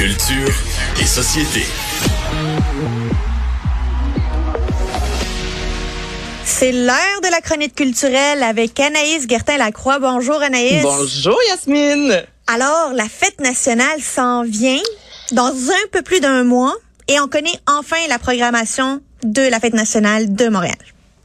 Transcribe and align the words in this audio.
Culture 0.00 0.54
et 0.98 1.04
société. 1.04 1.60
C'est 6.42 6.72
l'heure 6.72 7.20
de 7.22 7.30
la 7.30 7.42
chronique 7.42 7.74
culturelle 7.74 8.42
avec 8.42 8.80
Anaïs 8.80 9.26
Gertin-Lacroix. 9.28 9.98
Bonjour 9.98 10.40
Anaïs. 10.40 10.82
Bonjour 10.82 11.36
Yasmine. 11.50 12.22
Alors, 12.46 12.94
la 12.94 13.10
fête 13.10 13.42
nationale 13.42 14.00
s'en 14.00 14.42
vient 14.42 14.80
dans 15.32 15.52
un 15.52 15.88
peu 15.92 16.00
plus 16.00 16.20
d'un 16.20 16.44
mois 16.44 16.74
et 17.06 17.20
on 17.20 17.28
connaît 17.28 17.60
enfin 17.66 17.98
la 18.08 18.18
programmation 18.18 19.02
de 19.22 19.42
la 19.42 19.60
fête 19.60 19.74
nationale 19.74 20.34
de 20.34 20.48
Montréal. 20.48 20.78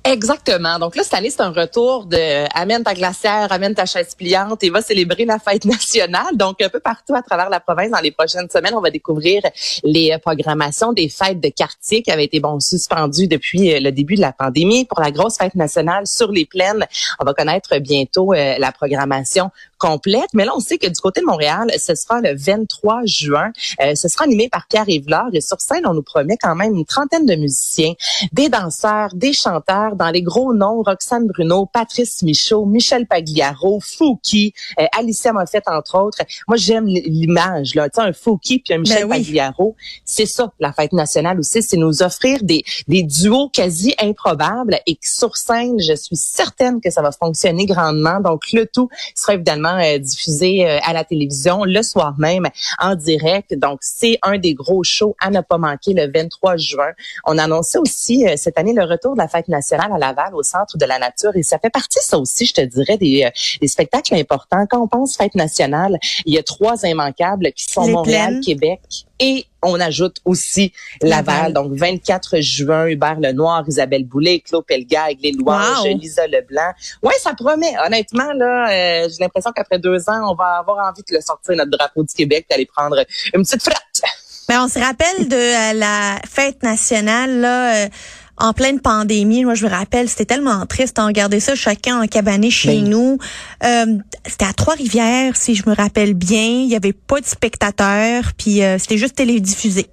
Exactement. 0.07 0.77
Donc 0.77 0.95
là, 0.95 1.01
cette 1.01 1.15
année, 1.15 1.31
c'est 1.31 1.41
un 1.41 1.51
retour 1.51 2.05
de 2.05 2.45
amène 2.55 2.83
ta 2.83 2.93
glacière, 2.93 3.51
amène 3.51 3.73
ta 3.73 3.88
chaise 3.88 4.13
pliante 4.13 4.63
et 4.63 4.70
va 4.70 4.83
célébrer 4.83 5.25
la 5.25 5.39
fête 5.39 5.65
nationale. 5.65 6.38
Donc, 6.38 6.61
un 6.61 6.70
peu 6.70 6.79
partout 6.79 7.15
à 7.15 7.23
travers 7.23 7.49
la 7.49 7.59
province, 7.59 7.89
dans 7.89 7.99
les 8.01 8.11
prochaines 8.11 8.47
semaines, 8.47 8.75
on 8.75 8.81
va 8.81 8.91
découvrir 8.91 9.41
les 9.83 10.11
euh, 10.11 10.20
programmations 10.20 10.94
des 10.94 11.09
fêtes 11.09 11.39
de 11.39 11.49
quartier 11.49 12.03
qui 12.03 12.11
avaient 12.11 12.25
été 12.25 12.39
bon 12.39 12.59
suspendues 12.59 13.27
depuis 13.27 13.73
euh, 13.73 13.80
le 13.80 13.91
début 13.91 14.13
de 14.13 14.21
la 14.21 14.31
pandémie. 14.31 14.85
Pour 14.85 15.02
la 15.02 15.09
grosse 15.09 15.38
fête 15.39 15.55
nationale 15.55 16.05
sur 16.05 16.31
les 16.31 16.45
plaines, 16.45 16.85
on 17.19 17.25
va 17.25 17.33
connaître 17.33 17.75
bientôt 17.80 18.31
euh, 18.31 18.59
la 18.59 18.72
programmation 18.72 19.49
complète. 19.77 20.29
Mais 20.34 20.45
là, 20.45 20.53
on 20.55 20.59
sait 20.59 20.77
que 20.77 20.88
du 20.88 20.99
côté 20.99 21.21
de 21.21 21.25
Montréal, 21.25 21.71
ce 21.77 21.95
sera 21.95 22.21
le 22.21 22.35
23 22.35 23.02
juin. 23.05 23.52
ce 23.79 24.07
sera 24.07 24.25
animé 24.25 24.49
par 24.49 24.67
Pierre 24.67 24.88
Yvelard 24.88 25.29
et 25.33 25.41
sur 25.41 25.59
scène, 25.61 25.85
on 25.85 25.93
nous 25.93 26.03
promet 26.03 26.38
quand 26.38 26.55
même 26.55 26.75
une 26.75 26.85
trentaine 26.85 27.25
de 27.25 27.35
musiciens, 27.35 27.93
des 28.31 28.49
danseurs, 28.49 29.09
des 29.13 29.33
chanteurs, 29.33 29.95
dans 29.95 30.09
les 30.09 30.21
gros 30.21 30.53
noms, 30.53 30.81
Roxane 30.81 31.27
Bruno, 31.27 31.66
Patrice 31.66 32.23
Michaud, 32.23 32.66
Michel 32.66 33.07
Pagliaro, 33.07 33.80
Fouki, 33.80 34.53
euh, 34.80 34.85
Alicia 34.97 35.33
Moffett, 35.33 35.63
entre 35.67 35.99
autres. 35.99 36.19
Moi, 36.47 36.57
j'aime 36.57 36.85
l'image, 36.85 37.75
là. 37.75 37.89
Tu 37.89 38.02
sais, 38.02 38.07
un 38.07 38.13
Fouki 38.13 38.59
puis 38.59 38.73
un 38.73 38.80
Michel 38.80 39.03
ben 39.03 39.09
Pagliaro. 39.09 39.75
C'est 40.03 40.25
ça, 40.25 40.52
la 40.59 40.73
fête 40.73 40.94
nationale 40.94 41.39
aussi, 41.39 41.61
c'est 41.61 41.78
nous 41.78 42.03
offrir 42.03 42.39
des, 42.44 42.63
des 42.88 43.03
duos 43.03 43.50
quasi 43.50 43.94
improbables 44.00 44.80
et 44.88 44.97
sur 45.02 45.38
scène, 45.38 45.80
je 45.80 45.95
suis 45.95 46.16
certaine 46.16 46.81
que 46.81 46.89
ça 46.89 47.02
va 47.02 47.11
fonctionner 47.11 47.66
grandement. 47.66 48.19
Donc, 48.19 48.52
le 48.53 48.66
tout 48.66 48.89
sera 49.16 49.33
évidemment 49.33 49.64
euh, 49.67 49.97
diffusé 49.97 50.67
euh, 50.67 50.80
à 50.83 50.94
la 50.94 51.03
télévision 51.03 51.63
le 51.63 51.81
soir 51.81 52.16
même 52.17 52.47
en 52.80 52.95
direct. 52.95 53.58
Donc, 53.58 53.80
c'est 53.81 54.17
un 54.22 54.38
des 54.38 54.53
gros 54.53 54.83
shows 54.83 55.16
à 55.19 55.30
ne 55.30 55.41
pas 55.41 55.57
manquer 55.57 55.94
le 55.94 56.11
23 56.11 56.57
juin. 56.57 56.91
On 57.25 57.38
annonçait 57.38 57.77
aussi 57.77 58.25
cette 58.38 58.57
année 58.57 58.73
le 58.73 58.83
retour 58.83 59.13
de 59.13 59.19
la 59.19 59.27
fête 59.27 59.47
nationale 59.47 59.91
à 59.94 59.97
Laval, 59.97 60.35
au 60.35 60.44
centre 60.44 60.77
de 60.77 60.85
la 60.85 60.99
nature. 60.99 61.35
Et 61.35 61.44
ça 61.44 61.59
fait 61.59 61.69
partie, 61.69 61.99
ça 62.02 62.17
aussi, 62.17 62.45
je 62.45 62.53
te 62.53 62.61
dirais, 62.61 62.97
des, 62.97 63.23
euh, 63.25 63.30
des 63.61 63.67
spectacles 63.67 64.16
importants. 64.16 64.66
Quand 64.69 64.81
on 64.81 64.88
pense 64.88 65.17
fête 65.17 65.35
nationale, 65.35 65.97
il 66.25 66.33
y 66.33 66.38
a 66.38 66.44
trois 66.44 66.75
immanquables 66.83 67.52
qui 67.53 67.66
sont 67.66 67.88
Montréal, 67.88 68.39
Québec 68.44 68.81
et 69.19 69.45
on 69.66 69.80
ajoute 69.80 70.17
aussi 70.25 70.71
Laval. 71.02 71.53
Donc, 71.53 71.73
24 71.73 72.39
juin, 72.39 72.88
Hubert 72.88 73.19
Lenoir, 73.19 73.63
Isabelle 73.67 74.05
Boulay, 74.05 74.39
Claude 74.39 74.66
Pelgag, 74.66 75.17
les 75.22 75.31
Louanges, 75.31 75.88
Lisa 75.99 76.27
Leblanc. 76.27 76.72
Ouais, 77.03 77.13
ça 77.19 77.33
promet. 77.33 77.73
Honnêtement, 77.85 78.31
là, 78.33 78.69
euh, 78.69 79.09
j'ai 79.09 79.23
l'impression 79.23 79.52
qu'après 79.52 79.80
deux 79.80 80.09
ans, 80.09 80.31
on 80.31 80.35
va 80.35 80.59
avoir 80.59 80.88
envie 80.88 81.03
de 81.07 81.16
le 81.16 81.22
sortir, 81.22 81.55
notre 81.55 81.72
drapeau 81.72 82.03
du 82.03 82.13
Québec, 82.13 82.45
d'aller 82.49 82.66
prendre 82.66 82.97
une 83.33 83.44
petite 83.44 83.63
flotte. 83.63 84.11
Mais 84.47 84.57
on 84.57 84.67
se 84.67 84.77
rappelle 84.77 85.27
de 85.27 85.35
euh, 85.35 85.73
la 85.73 86.19
fête 86.27 86.61
nationale, 86.61 87.39
là, 87.39 87.89
en 88.38 88.53
pleine 88.53 88.80
pandémie. 88.80 89.45
Moi, 89.45 89.55
je 89.55 89.66
me 89.66 89.69
rappelle, 89.69 90.09
c'était 90.09 90.25
tellement 90.25 90.66
triste. 90.66 90.97
On 91.00 91.08
regardait 91.08 91.39
ça 91.39 91.55
chacun 91.55 92.02
en 92.02 92.08
cabané 92.08 92.50
chez 92.50 92.81
ben. 92.81 92.89
nous. 92.89 93.17
Euh, 93.64 93.97
c'était 94.25 94.45
à 94.45 94.53
Trois-Rivières, 94.53 95.36
si 95.36 95.55
je 95.55 95.64
me 95.67 95.75
rappelle 95.75 96.14
bien. 96.14 96.61
Il 96.63 96.67
y 96.67 96.75
avait 96.75 96.94
pas 96.94 97.22
de 97.22 97.25
spectateurs, 97.25 98.33
puis 98.38 98.63
euh, 98.63 98.78
c'était 98.78 98.97
juste 98.97 99.16
télédiffusé. 99.16 99.88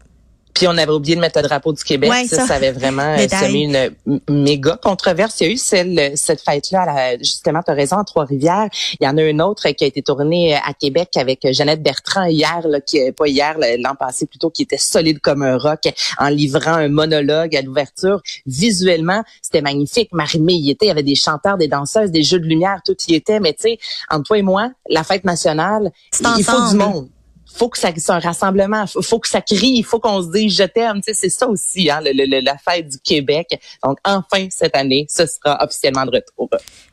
Puis 0.55 0.67
on 0.69 0.77
avait 0.77 0.93
oublié 0.93 1.17
de 1.17 1.21
mettre 1.21 1.39
le 1.41 1.49
drapeau 1.49 1.73
du 1.73 1.83
Québec. 1.83 2.11
ça, 2.29 2.47
ça, 2.47 2.55
avait 2.55 2.73
vraiment 2.73 3.17
euh, 3.19 3.29
semé 3.29 3.63
une 3.63 4.21
méga 4.29 4.79
controverse. 4.83 5.41
Il 5.41 5.47
y 5.47 5.51
a 5.51 5.53
eu 5.53 5.57
celle, 5.57 6.13
cette 6.17 6.41
fête-là, 6.41 7.17
justement, 7.19 7.63
tu 7.63 7.71
as 7.71 7.75
raison, 7.75 7.97
à 7.97 8.05
Trois-Rivières. 8.05 8.69
Il 9.01 9.05
y 9.05 9.09
en 9.09 9.17
a 9.17 9.23
une 9.23 9.41
autre 9.41 9.69
qui 9.71 9.85
a 9.85 9.87
été 9.87 10.03
tournée 10.03 10.55
à 10.55 10.75
Québec 10.75 11.11
avec 11.17 11.47
Jeannette 11.53 11.83
Bertrand 11.83 12.25
hier, 12.25 12.61
là, 12.67 12.81
qui 12.81 13.01
pas 13.13 13.29
hier, 13.29 13.57
l'an 13.79 13.95
passé 13.95 14.27
plutôt, 14.27 14.51
qui 14.51 14.63
était 14.63 14.79
solide 14.79 15.21
comme 15.21 15.43
un 15.43 15.57
roc 15.57 15.81
en 16.19 16.29
livrant 16.29 16.75
un 16.75 16.89
monologue 16.89 17.57
à 17.57 17.63
l'ouverture. 17.63 18.21
Visuellement, 18.47 19.23
c'était 19.41 19.63
magnifique. 19.63 20.11
Marie-Mé 20.13 20.55
y 20.55 20.71
était. 20.71 20.87
Il 20.87 20.89
y 20.89 20.93
avait 20.93 21.03
des 21.03 21.15
chanteurs, 21.15 21.59
des 21.59 21.69
danseuses, 21.69 22.11
des 22.11 22.23
jeux 22.23 22.39
de 22.39 22.47
lumière, 22.47 22.81
tout 22.85 22.97
y 23.09 23.15
était. 23.15 23.41
Mais 23.41 23.53
tu 23.53 23.63
sais, 23.63 23.79
entre 24.11 24.25
toi 24.25 24.39
et 24.39 24.43
moi, 24.43 24.71
la 24.89 25.05
fête 25.05 25.25
nationale, 25.25 25.91
il 26.37 26.45
faut 26.45 26.71
du 26.71 26.77
monde 26.77 27.09
faut 27.57 27.69
que 27.69 27.79
ça 27.79 27.91
soit 27.97 28.17
un 28.17 28.21
rassemblement, 28.21 28.87
faut, 28.87 29.03
faut 29.03 29.19
que 29.19 29.29
ça 29.29 29.41
crie, 29.41 29.83
faut 29.83 30.01
qu'on 30.01 30.23
se 30.23 30.31
dise 30.31 30.57
je 30.57 30.65
t'aime, 30.65 30.97
tu 30.97 31.13
sais, 31.13 31.15
c'est 31.15 31.29
ça 31.29 31.49
aussi 31.49 31.91
hein, 31.91 32.01
le, 32.03 32.41
la 32.41 32.57
fête 32.59 32.89
du 32.89 32.99
Québec. 32.99 33.61
Donc 33.85 33.99
enfin 34.05 34.49
cette 34.51 34.77
année, 34.77 35.07
ce 35.09 35.27
sera 35.27 35.63
officiellement 35.65 36.07
de 36.07 36.13
retour. 36.17 36.51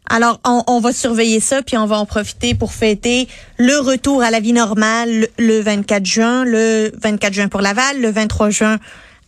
Alors 0.09 0.39
on, 0.45 0.63
on, 0.67 0.79
va 0.79 0.91
surveiller 0.91 1.39
ça 1.39 1.61
puis 1.61 1.77
on 1.77 1.85
va 1.85 1.97
en 1.97 2.05
profiter 2.05 2.55
pour 2.55 2.73
fêter 2.73 3.27
le 3.57 3.79
retour 3.79 4.23
à 4.23 4.31
la 4.31 4.39
vie 4.39 4.53
normale 4.53 5.27
le 5.37 5.59
24 5.61 6.05
juin, 6.05 6.45
le 6.45 6.91
24 7.01 7.33
juin 7.33 7.47
pour 7.47 7.61
Laval, 7.61 8.01
le 8.01 8.09
23 8.09 8.49
juin 8.49 8.79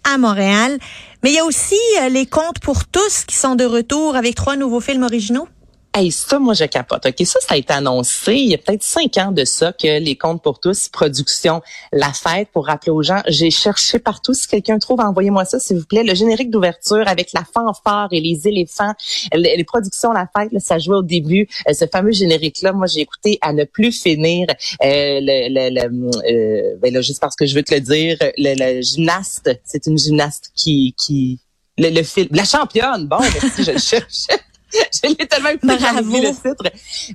à 0.03 0.17
Montréal. 0.17 0.77
Mais 1.23 1.31
il 1.31 1.35
y 1.35 1.39
a 1.39 1.45
aussi 1.45 1.79
euh, 2.01 2.09
les 2.09 2.25
contes 2.25 2.59
pour 2.59 2.85
tous 2.85 3.25
qui 3.25 3.35
sont 3.35 3.55
de 3.55 3.65
retour 3.65 4.15
avec 4.15 4.35
trois 4.35 4.55
nouveaux 4.55 4.79
films 4.79 5.03
originaux. 5.03 5.47
Hey, 5.93 6.09
ça, 6.09 6.39
moi, 6.39 6.53
je 6.53 6.63
capote. 6.63 7.05
OK, 7.05 7.25
ça, 7.25 7.41
ça 7.41 7.55
a 7.55 7.57
été 7.57 7.73
annoncé 7.73 8.33
il 8.35 8.49
y 8.49 8.53
a 8.53 8.57
peut-être 8.57 8.81
cinq 8.81 9.17
ans 9.17 9.33
de 9.33 9.43
ça 9.43 9.73
que 9.73 9.99
les 9.99 10.15
comptes 10.15 10.41
pour 10.41 10.61
tous, 10.61 10.87
production, 10.87 11.61
la 11.91 12.13
fête, 12.13 12.47
pour 12.53 12.67
rappeler 12.67 12.93
aux 12.93 13.01
gens, 13.01 13.21
j'ai 13.27 13.51
cherché 13.51 13.99
partout. 13.99 14.33
Si 14.33 14.47
quelqu'un 14.47 14.79
trouve, 14.79 15.01
envoyez-moi 15.01 15.43
ça, 15.43 15.59
s'il 15.59 15.79
vous 15.79 15.85
plaît. 15.85 16.05
Le 16.05 16.15
générique 16.15 16.49
d'ouverture 16.49 17.05
avec 17.07 17.33
la 17.33 17.43
fanfare 17.43 18.07
et 18.11 18.21
les 18.21 18.47
éléphants, 18.47 18.93
les, 19.33 19.65
productions, 19.65 20.13
la 20.13 20.29
fête, 20.33 20.57
ça 20.59 20.79
jouait 20.79 20.95
au 20.95 21.03
début. 21.03 21.49
Euh, 21.67 21.73
ce 21.73 21.83
fameux 21.87 22.13
générique-là, 22.13 22.71
moi, 22.71 22.87
j'ai 22.87 23.01
écouté 23.01 23.37
à 23.41 23.51
ne 23.51 23.65
plus 23.65 23.91
finir. 23.91 24.47
Euh, 24.49 25.19
le, 25.21 25.49
le, 25.73 26.71
euh, 26.71 26.77
ben 26.81 26.93
là, 26.93 27.01
juste 27.01 27.19
parce 27.19 27.35
que 27.35 27.45
je 27.45 27.53
veux 27.53 27.63
te 27.63 27.73
le 27.73 27.81
dire, 27.81 28.17
le, 28.37 28.81
gymnaste, 28.81 29.59
c'est 29.65 29.87
une 29.87 29.97
gymnaste 29.97 30.51
qui, 30.55 30.95
qui 30.97 31.41
le, 31.77 31.89
le 31.89 32.03
film, 32.03 32.29
la 32.31 32.45
championne. 32.45 33.07
Bon, 33.07 33.19
merci, 33.19 33.65
je 33.65 33.71
le 33.71 33.77
cherche. 33.77 34.27
je 35.03 35.09
l'ai 35.09 35.27
tellement 35.27 35.49
écouté 35.49 35.73
le 35.73 36.33
titre. 36.33 36.63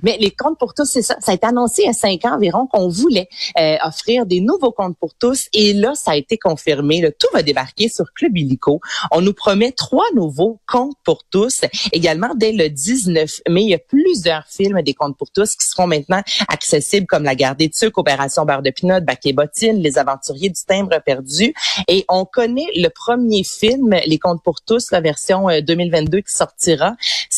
Mais 0.03 0.17
les 0.19 0.31
comptes 0.31 0.57
pour 0.57 0.73
tous, 0.73 0.85
c'est 0.85 1.01
ça. 1.01 1.17
Ça 1.19 1.31
a 1.31 1.35
été 1.35 1.47
annoncé 1.47 1.83
il 1.83 1.85
y 1.85 1.89
a 1.89 1.93
cinq 1.93 2.25
ans 2.25 2.35
environ 2.35 2.67
qu'on 2.67 2.87
voulait 2.89 3.27
euh, 3.59 3.77
offrir 3.83 4.25
des 4.25 4.41
nouveaux 4.41 4.71
comptes 4.71 4.97
pour 4.97 5.13
tous. 5.15 5.47
Et 5.53 5.73
là, 5.73 5.93
ça 5.95 6.11
a 6.11 6.15
été 6.15 6.37
confirmé. 6.37 7.01
Le 7.01 7.11
tout 7.11 7.27
va 7.33 7.43
débarquer 7.43 7.89
sur 7.89 8.05
Club 8.13 8.37
Illico. 8.37 8.81
On 9.11 9.21
nous 9.21 9.33
promet 9.33 9.71
trois 9.71 10.05
nouveaux 10.15 10.59
comptes 10.67 10.97
pour 11.03 11.23
tous. 11.23 11.61
Également, 11.91 12.33
dès 12.35 12.51
le 12.51 12.69
19 12.69 13.41
mai, 13.49 13.63
il 13.63 13.69
y 13.69 13.73
a 13.73 13.79
plusieurs 13.79 14.45
films 14.47 14.81
des 14.81 14.93
comptes 14.93 15.17
pour 15.17 15.31
tous 15.31 15.55
qui 15.55 15.65
seront 15.65 15.87
maintenant 15.87 16.21
accessibles 16.47 17.07
comme 17.07 17.23
La 17.23 17.35
Garde 17.35 17.57
des 17.57 17.69
Tucs, 17.69 17.97
Opération 17.97 18.45
Barre 18.45 18.61
de 18.61 18.69
Pinot, 18.69 19.01
Bac 19.01 19.27
Bottine, 19.33 19.81
Les 19.81 19.97
Aventuriers 19.97 20.49
du 20.49 20.61
Timbre 20.65 21.01
perdu. 21.05 21.53
Et 21.87 22.05
on 22.09 22.25
connaît 22.25 22.67
le 22.75 22.89
premier 22.89 23.43
film, 23.43 23.95
Les 24.05 24.19
comptes 24.19 24.43
pour 24.43 24.61
tous, 24.61 24.91
la 24.91 25.01
version 25.01 25.47
2022 25.61 26.17
euh, 26.17 26.21
qui 26.21 26.33
sortira 26.33 26.95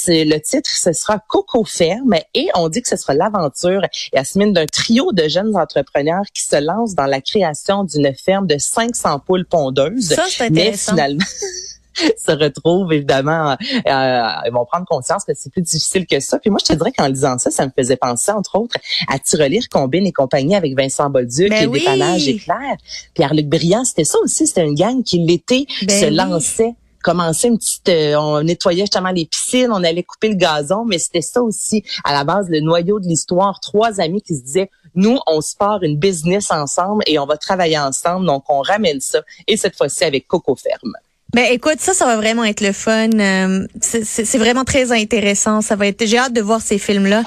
le 0.09 0.39
titre, 0.39 0.69
ce 0.69 0.93
sera 0.93 1.19
Coco 1.27 1.63
Ferme 1.63 2.15
et 2.33 2.47
on 2.55 2.69
dit 2.69 2.81
que 2.81 2.89
ce 2.89 2.97
sera 2.97 3.13
l'aventure, 3.13 3.81
Yasmine, 4.13 4.53
d'un 4.53 4.65
trio 4.65 5.11
de 5.11 5.27
jeunes 5.27 5.55
entrepreneurs 5.55 6.25
qui 6.33 6.43
se 6.43 6.55
lancent 6.55 6.95
dans 6.95 7.05
la 7.05 7.21
création 7.21 7.83
d'une 7.83 8.13
ferme 8.13 8.47
de 8.47 8.57
500 8.57 9.19
poules 9.19 9.45
pondeuses. 9.45 10.09
Ça, 10.09 10.25
c'est 10.27 10.45
intéressant. 10.45 10.93
Mais 10.93 11.01
finalement, 11.01 11.25
se 12.17 12.31
retrouvent 12.31 12.93
évidemment, 12.93 13.51
euh, 13.51 13.55
ils 13.85 14.51
vont 14.51 14.65
prendre 14.65 14.85
conscience 14.85 15.23
que 15.25 15.33
c'est 15.35 15.51
plus 15.51 15.61
difficile 15.61 16.05
que 16.05 16.19
ça. 16.19 16.39
Puis 16.39 16.49
moi, 16.49 16.59
je 16.61 16.73
te 16.73 16.77
dirais 16.77 16.91
qu'en 16.97 17.07
lisant 17.07 17.37
ça, 17.37 17.51
ça 17.51 17.65
me 17.65 17.71
faisait 17.77 17.97
penser 17.97 18.31
entre 18.31 18.57
autres 18.57 18.75
à 19.07 19.19
Tirelire 19.19 19.67
Combine 19.69 20.05
et 20.05 20.11
compagnie 20.11 20.55
avec 20.55 20.77
Vincent 20.77 21.09
Bolduc 21.09 21.49
ben 21.49 21.63
et 21.63 21.67
oui. 21.67 21.79
Dépannage 21.79 22.27
Éclair. 22.27 22.77
Pierre-Luc 23.13 23.47
Briand, 23.47 23.83
c'était 23.83 24.05
ça 24.05 24.17
aussi, 24.19 24.47
c'était 24.47 24.65
une 24.65 24.75
gang 24.75 25.03
qui 25.03 25.19
l'été 25.19 25.67
ben 25.85 25.99
se 25.99 26.05
lançait 26.05 26.75
commencer 27.03 27.47
une 27.47 27.57
petite, 27.57 27.89
euh, 27.89 28.15
on 28.15 28.41
nettoyait 28.41 28.83
justement 28.83 29.11
les 29.11 29.25
piscines, 29.25 29.71
on 29.71 29.83
allait 29.83 30.03
couper 30.03 30.29
le 30.29 30.35
gazon, 30.35 30.85
mais 30.85 30.99
c'était 30.99 31.21
ça 31.21 31.41
aussi 31.41 31.83
à 32.03 32.13
la 32.13 32.23
base 32.23 32.49
le 32.49 32.59
noyau 32.59 32.99
de 32.99 33.07
l'histoire. 33.07 33.59
Trois 33.59 33.99
amis 33.99 34.21
qui 34.21 34.35
se 34.35 34.43
disaient, 34.43 34.69
nous, 34.95 35.19
on 35.27 35.41
se 35.41 35.55
part 35.55 35.83
une 35.83 35.97
business 35.97 36.51
ensemble 36.51 37.03
et 37.07 37.19
on 37.19 37.25
va 37.25 37.37
travailler 37.37 37.77
ensemble, 37.77 38.25
donc 38.25 38.43
on 38.49 38.61
ramène 38.61 38.99
ça. 38.99 39.21
Et 39.47 39.57
cette 39.57 39.77
fois-ci 39.77 40.03
avec 40.03 40.27
Coco 40.27 40.55
Ferme. 40.55 40.93
Ben 41.33 41.45
écoute, 41.51 41.79
ça, 41.79 41.93
ça 41.93 42.05
va 42.05 42.17
vraiment 42.17 42.43
être 42.43 42.61
le 42.61 42.71
fun. 42.71 43.09
Euh, 43.13 43.67
c'est 43.81 44.37
vraiment 44.39 44.63
très 44.63 44.91
intéressant. 44.91 45.61
Ça 45.61 45.75
va 45.75 45.85
être. 45.85 46.03
J'ai 46.05 46.17
hâte 46.17 46.33
de 46.33 46.41
voir 46.41 46.59
ces 46.59 46.79
films-là. 46.79 47.23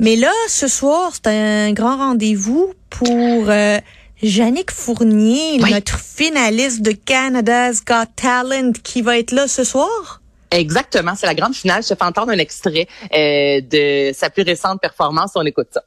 Mais 0.00 0.16
là, 0.16 0.32
ce 0.48 0.66
soir, 0.66 1.12
c'est 1.12 1.28
un 1.28 1.72
grand 1.72 1.98
rendez-vous 1.98 2.72
pour. 2.88 3.50
Euh, 3.50 3.78
Jannick 4.24 4.70
Fournier, 4.70 5.58
notre 5.58 5.98
finaliste 5.98 6.80
de 6.80 6.92
Canada's 6.92 7.84
Got 7.84 8.06
Talent, 8.16 8.72
qui 8.82 9.02
va 9.02 9.18
être 9.18 9.32
là 9.32 9.46
ce 9.46 9.64
soir? 9.64 10.22
Exactement, 10.50 11.14
c'est 11.14 11.26
la 11.26 11.34
grande 11.34 11.54
finale. 11.54 11.82
Je 11.82 11.90
te 11.90 11.94
fais 11.94 12.04
entendre 12.04 12.30
un 12.30 12.38
extrait 12.38 12.88
euh, 13.12 13.60
de 13.60 14.14
sa 14.14 14.30
plus 14.30 14.42
récente 14.42 14.80
performance. 14.80 15.32
On 15.34 15.44
écoute 15.44 15.68
ça. 15.72 15.82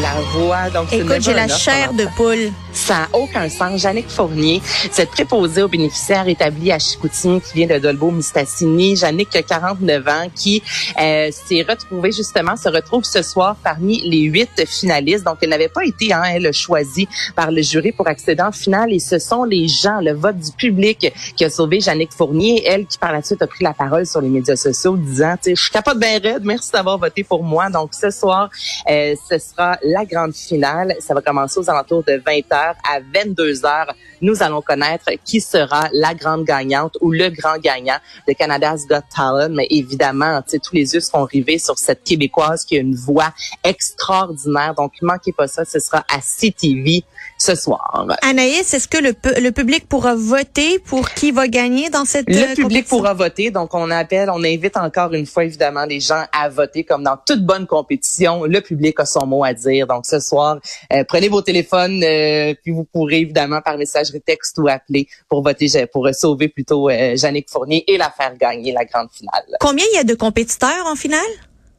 La 0.00 0.14
voix. 0.32 0.70
Donc 0.70 0.92
Écoute, 0.92 1.20
j'ai 1.20 1.34
la 1.34 1.46
chair 1.46 1.92
de 1.92 2.06
poule. 2.16 2.50
Ça 2.72 2.94
n'a 2.94 3.08
aucun 3.12 3.48
sens. 3.48 3.80
Jannick 3.80 4.08
Fournier, 4.08 4.62
cette 4.90 5.10
préposée 5.10 5.62
aux 5.62 5.68
bénéficiaires 5.68 6.26
établie 6.28 6.72
à 6.72 6.78
Chicoutimi 6.78 7.40
qui 7.40 7.54
vient 7.54 7.66
de 7.66 7.78
Dolbeau-Mistassini. 7.78 8.96
Jannick, 8.96 9.30
qui 9.30 9.38
a 9.38 9.42
49 9.42 10.08
ans, 10.08 10.28
qui 10.34 10.62
euh, 11.00 11.30
s'est 11.30 11.64
retrouvée 11.68 12.12
justement, 12.12 12.56
se 12.56 12.68
retrouve 12.68 13.04
ce 13.04 13.22
soir 13.22 13.56
parmi 13.62 14.00
les 14.08 14.22
huit 14.22 14.66
finalistes. 14.66 15.24
Donc, 15.24 15.38
elle 15.42 15.50
n'avait 15.50 15.68
pas 15.68 15.84
été, 15.84 16.12
hein, 16.12 16.22
elle, 16.24 16.52
choisie 16.52 17.08
par 17.36 17.50
le 17.50 17.62
jury 17.62 17.92
pour 17.92 18.08
accéder 18.08 18.42
en 18.42 18.52
finale. 18.52 18.92
Et 18.92 18.98
ce 18.98 19.18
sont 19.18 19.44
les 19.44 19.68
gens, 19.68 20.00
le 20.00 20.12
vote 20.12 20.38
du 20.38 20.52
public 20.52 21.12
qui 21.36 21.44
a 21.44 21.50
sauvé 21.50 21.80
Jannick 21.80 22.12
Fournier. 22.12 22.64
Elle 22.66 22.86
qui, 22.86 22.98
par 22.98 23.12
la 23.12 23.22
suite, 23.22 23.42
a 23.42 23.46
pris 23.46 23.64
la 23.64 23.74
parole 23.74 24.06
sur 24.06 24.20
les 24.20 24.28
médias 24.28 24.56
sociaux 24.56 24.96
disant, 24.96 25.34
tu 25.36 25.50
sais, 25.50 25.54
je 25.56 25.62
suis 25.62 25.72
capable 25.72 26.00
bien 26.00 26.18
raide, 26.18 26.44
merci 26.44 26.70
d'avoir 26.72 26.98
voté 26.98 27.22
pour 27.22 27.42
moi. 27.42 27.68
Donc, 27.68 27.90
ce 27.92 28.10
soir, 28.10 28.48
euh, 28.88 29.14
ce 29.28 29.38
sera 29.38 29.78
la 29.82 30.04
grande 30.04 30.34
finale. 30.34 30.94
Ça 31.00 31.14
va 31.14 31.20
commencer 31.20 31.58
aux 31.58 31.68
alentours 31.68 32.02
de 32.04 32.20
20 32.24 32.52
à 32.88 33.00
22 33.14 33.52
h 33.52 33.86
Nous 34.20 34.42
allons 34.42 34.62
connaître 34.62 35.10
qui 35.24 35.40
sera 35.40 35.88
la 35.92 36.14
grande 36.14 36.44
gagnante 36.44 36.96
ou 37.00 37.10
le 37.10 37.28
grand 37.30 37.58
gagnant 37.58 37.96
de 38.28 38.32
Canada's 38.32 38.86
Got 38.86 39.02
Talent. 39.14 39.50
Mais 39.50 39.66
évidemment, 39.70 40.40
tous 40.42 40.74
les 40.74 40.94
yeux 40.94 41.00
seront 41.00 41.24
rivés 41.24 41.58
sur 41.58 41.78
cette 41.78 42.04
Québécoise 42.04 42.64
qui 42.64 42.76
a 42.76 42.80
une 42.80 42.94
voix 42.94 43.32
extraordinaire. 43.64 44.74
Donc, 44.74 44.92
manquez 45.02 45.32
pas 45.32 45.48
ça. 45.48 45.64
Ce 45.64 45.78
sera 45.78 46.04
à 46.12 46.20
CTV 46.20 47.04
ce 47.38 47.54
soir. 47.54 48.06
Anaïs, 48.22 48.72
est-ce 48.72 48.86
que 48.86 48.98
le, 48.98 49.14
le 49.40 49.50
public 49.50 49.88
pourra 49.88 50.14
voter 50.14 50.78
pour 50.78 51.10
qui 51.10 51.32
va 51.32 51.48
gagner 51.48 51.90
dans 51.90 52.04
cette 52.04 52.28
euh, 52.28 52.32
Le 52.32 52.54
public 52.54 52.62
compétition? 52.62 52.96
pourra 52.96 53.14
voter, 53.14 53.50
donc 53.50 53.74
on 53.74 53.90
appelle, 53.90 54.30
on 54.30 54.44
invite 54.44 54.76
encore 54.76 55.12
une 55.12 55.26
fois 55.26 55.44
évidemment 55.44 55.84
les 55.84 55.98
gens 55.98 56.24
à 56.32 56.48
voter 56.48 56.84
comme 56.84 57.02
dans 57.02 57.16
toute 57.16 57.44
bonne 57.44 57.66
compétition. 57.66 58.44
Le 58.44 58.60
public 58.60 58.98
a 59.00 59.06
son 59.06 59.26
mot 59.26 59.42
à 59.44 59.54
dire. 59.54 59.86
Donc 59.88 60.06
ce 60.06 60.20
soir, 60.20 60.58
euh, 60.92 61.02
prenez 61.06 61.28
vos 61.28 61.42
téléphones, 61.42 62.02
euh, 62.04 62.51
puis 62.54 62.72
vous 62.72 62.84
pourrez 62.84 63.20
évidemment 63.20 63.60
par 63.60 63.76
messagerie 63.78 64.20
texte 64.20 64.58
ou 64.58 64.68
appeler 64.68 65.08
pour 65.28 65.42
voter, 65.42 65.86
pour 65.92 66.08
sauver 66.12 66.48
plutôt 66.48 66.88
euh, 66.88 67.16
Jannick 67.16 67.50
Fournier 67.50 67.84
et 67.86 67.98
la 67.98 68.10
faire 68.10 68.36
gagner 68.36 68.72
la 68.72 68.84
grande 68.84 69.08
finale. 69.12 69.44
Combien 69.60 69.84
il 69.92 69.96
y 69.96 70.00
a 70.00 70.04
de 70.04 70.14
compétiteurs 70.14 70.86
en 70.86 70.94
finale? 70.94 71.20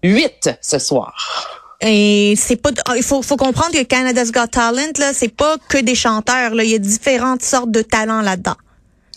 Huit 0.03 0.49
ce 0.61 0.79
soir. 0.79 1.59
Et 1.85 2.35
c'est 2.37 2.55
pas, 2.55 2.69
ah, 2.85 2.95
il 2.95 3.03
faut, 3.03 3.21
faut 3.21 3.35
comprendre 3.35 3.73
que 3.73 3.83
Canada's 3.83 4.31
Got 4.31 4.47
Talent, 4.47 4.93
là, 4.99 5.11
c'est 5.13 5.27
pas 5.27 5.57
que 5.67 5.77
des 5.77 5.95
chanteurs, 5.95 6.55
là. 6.55 6.63
Il 6.63 6.69
y 6.69 6.75
a 6.75 6.79
différentes 6.79 7.43
sortes 7.43 7.71
de 7.71 7.81
talents 7.81 8.21
là-dedans. 8.21 8.55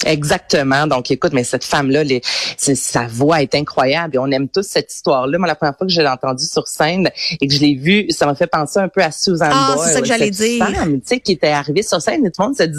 Exactement. 0.05 0.87
Donc, 0.87 1.11
écoute, 1.11 1.33
mais 1.33 1.45
cette 1.45 1.65
femme-là, 1.65 2.05
les- 2.05 2.21
sa 2.59 3.07
voix 3.07 3.41
est 3.43 3.55
incroyable 3.55 4.17
et 4.17 4.19
on 4.19 4.27
aime 4.31 4.49
tous 4.49 4.67
cette 4.67 4.93
histoire-là. 4.93 5.39
Moi, 5.39 5.47
la 5.49 5.55
première 5.55 5.77
fois 5.77 5.87
que 5.87 5.93
je 5.93 6.01
l'ai 6.01 6.09
entendue 6.09 6.45
sur 6.45 6.69
scène 6.69 7.11
et 7.41 7.47
que 7.49 7.55
je 7.55 7.61
l'ai 7.61 7.75
vue, 7.75 8.07
ça 8.11 8.27
m'a 8.27 8.35
fait 8.35 8.47
penser 8.47 8.79
un 8.79 8.89
peu 8.89 9.03
à 9.03 9.11
Susan 9.11 9.49
Ah, 9.51 9.73
Boyle. 9.75 9.87
c'est 9.89 9.95
ça 9.95 10.01
que 10.01 10.07
j'allais 10.07 10.31
dire. 10.31 10.67
femme, 10.67 11.01
tu 11.01 11.07
sais, 11.07 11.21
qui 11.21 11.33
était 11.33 11.49
arrivée 11.49 11.83
sur 11.83 12.01
scène 12.03 12.27
et 12.27 12.31
tout 12.31 12.43
le 12.43 12.47
monde 12.49 12.57
se 12.57 12.63
disait 12.65 12.75